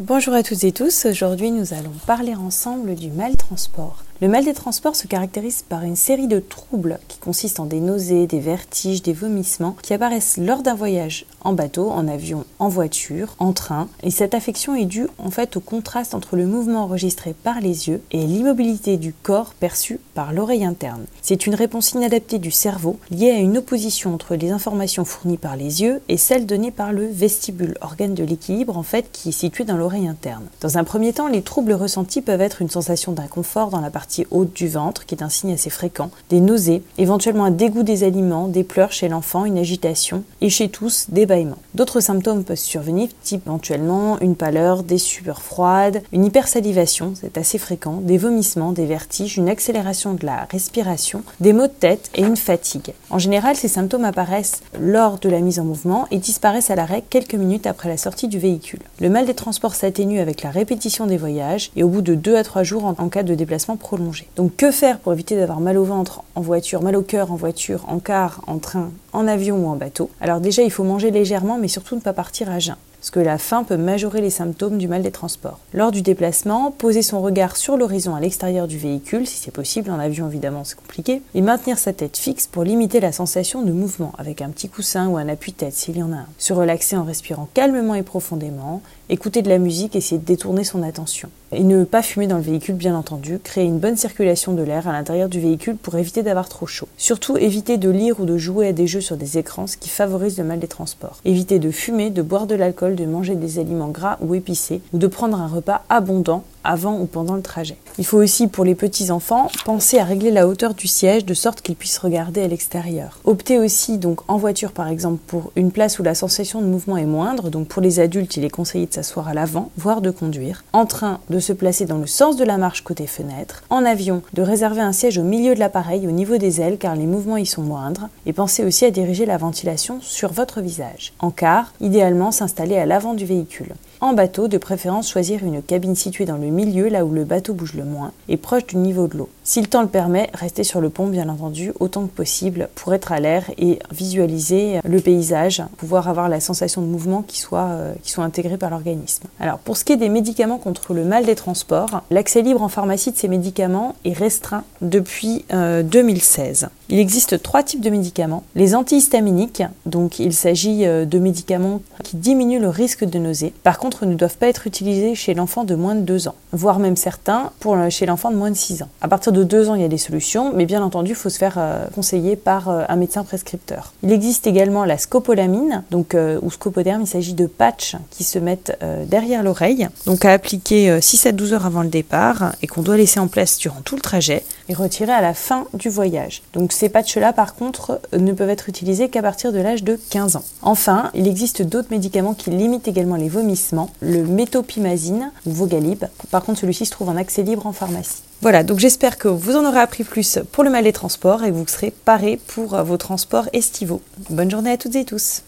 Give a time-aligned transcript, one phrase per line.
[0.00, 4.02] Bonjour à toutes et tous, aujourd'hui nous allons parler ensemble du mal transport.
[4.20, 7.80] Le mal des transports se caractérise par une série de troubles qui consistent en des
[7.80, 12.68] nausées, des vertiges, des vomissements qui apparaissent lors d'un voyage en bateau, en avion, en
[12.68, 13.88] voiture, en train.
[14.04, 17.88] Et cette affection est due en fait au contraste entre le mouvement enregistré par les
[17.88, 21.04] yeux et l'immobilité du corps perçue par l'oreille interne.
[21.20, 25.56] C'est une réponse inadaptée du cerveau liée à une opposition entre les informations fournies par
[25.56, 29.32] les yeux et celles données par le vestibule, organe de l'équilibre en fait qui est
[29.32, 30.44] situé dans l'oreille interne.
[30.60, 34.03] Dans un premier temps, les troubles ressentis peuvent être une sensation d'inconfort dans la partie
[34.30, 38.04] haute du ventre, qui est un signe assez fréquent, des nausées, éventuellement un dégoût des
[38.04, 41.58] aliments, des pleurs chez l'enfant, une agitation, et chez tous, des bâillements.
[41.74, 47.58] D'autres symptômes peuvent survenir, type éventuellement une pâleur, des sueurs froides, une hypersalivation, c'est assez
[47.58, 52.22] fréquent, des vomissements, des vertiges, une accélération de la respiration, des maux de tête et
[52.22, 52.92] une fatigue.
[53.10, 57.02] En général, ces symptômes apparaissent lors de la mise en mouvement et disparaissent à l'arrêt
[57.08, 58.80] quelques minutes après la sortie du véhicule.
[59.00, 62.36] Le mal des transports s'atténue avec la répétition des voyages et au bout de 2
[62.36, 63.93] à 3 jours en, en cas de déplacement prolongé.
[64.36, 67.36] Donc que faire pour éviter d'avoir mal au ventre en voiture, mal au cœur en
[67.36, 70.10] voiture, en car, en train, en avion ou en bateau?
[70.20, 73.20] Alors déjà, il faut manger légèrement, mais surtout ne pas partir à jeun parce que
[73.20, 75.60] la faim peut majorer les symptômes du mal des transports.
[75.74, 79.90] Lors du déplacement, poser son regard sur l'horizon à l'extérieur du véhicule, si c'est possible,
[79.90, 83.72] en avion évidemment c'est compliqué, et maintenir sa tête fixe pour limiter la sensation de
[83.72, 86.26] mouvement, avec un petit coussin ou un appui-tête s'il y en a un.
[86.38, 90.82] Se relaxer en respirant calmement et profondément, écouter de la musique, essayer de détourner son
[90.82, 91.28] attention.
[91.52, 94.88] Et ne pas fumer dans le véhicule, bien entendu, créer une bonne circulation de l'air
[94.88, 96.88] à l'intérieur du véhicule pour éviter d'avoir trop chaud.
[96.96, 99.88] Surtout, éviter de lire ou de jouer à des jeux sur des écrans, ce qui
[99.88, 101.18] favorise le mal des transports.
[101.24, 104.98] Éviter de fumer, de boire de l'alcool, de manger des aliments gras ou épicés, ou
[104.98, 107.76] de prendre un repas abondant avant ou pendant le trajet.
[107.98, 111.60] Il faut aussi, pour les petits-enfants, penser à régler la hauteur du siège de sorte
[111.60, 113.20] qu'ils puissent regarder à l'extérieur.
[113.24, 116.96] Optez aussi, donc en voiture par exemple, pour une place où la sensation de mouvement
[116.96, 120.10] est moindre, donc pour les adultes, il est conseillé de s'asseoir à l'avant, voire de
[120.10, 120.64] conduire.
[120.72, 123.62] En train, de se placer dans le sens de la marche côté fenêtre.
[123.70, 126.96] En avion, de réserver un siège au milieu de l'appareil, au niveau des ailes, car
[126.96, 128.08] les mouvements y sont moindres.
[128.26, 131.12] Et pensez aussi à diriger la ventilation sur votre visage.
[131.18, 133.74] En car, idéalement s'installer à l'avant du véhicule.
[134.00, 137.52] En bateau, de préférence choisir une cabine située dans le milieu, là où le bateau
[137.52, 139.28] bouge le moins, et proche du niveau de l'eau.
[139.42, 142.94] Si le temps le permet, restez sur le pont, bien entendu, autant que possible, pour
[142.94, 147.68] être à l'air et visualiser le paysage, pouvoir avoir la sensation de mouvement qui soit,
[147.70, 149.24] euh, qui soit intégrée par l'organisme.
[149.38, 152.68] Alors, pour ce qui est des médicaments contre le mal des transports, l'accès libre en
[152.68, 156.68] pharmacie de ces médicaments est restreint depuis 2016.
[156.90, 158.44] Euh, il existe trois types de médicaments.
[158.54, 163.52] Les antihistaminiques, donc il s'agit euh, de médicaments qui diminuent le risque de nausée.
[163.62, 166.78] Par contre, ne doivent pas être utilisés chez l'enfant de moins de 2 ans, voire
[166.78, 168.88] même certains pour chez l'enfant de moins de 6 ans.
[169.00, 171.30] À partir de 2 ans, il y a des solutions, mais bien entendu, il faut
[171.30, 173.92] se faire euh, conseiller par euh, un médecin prescripteur.
[174.02, 178.78] Il existe également la scopolamine, donc ou scopoderme, il s'agit de patchs qui se mettent
[179.06, 182.96] derrière l'oreille, donc à appliquer 6 à 12 heures avant le départ et qu'on doit
[182.96, 186.42] laisser en place durant tout le trajet et retirer à la fin du voyage.
[186.52, 190.36] Donc ces patchs-là, par contre, ne peuvent être utilisés qu'à partir de l'âge de 15
[190.36, 190.44] ans.
[190.62, 196.04] Enfin, il existe d'autres médicaments qui limitent également les vomissements, le métopimazine ou Vogalib.
[196.30, 198.22] Par contre, celui-ci se trouve en accès libre en pharmacie.
[198.42, 201.48] Voilà, donc j'espère que vous en aurez appris plus pour le mal des transports et
[201.48, 204.02] que vous serez parés pour vos transports estivaux.
[204.30, 205.42] Bonne journée à toutes et tous.